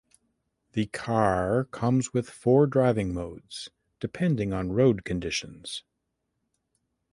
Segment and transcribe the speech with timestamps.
[0.71, 3.69] The car comes with four driving modes
[3.99, 5.83] depending on road conditions.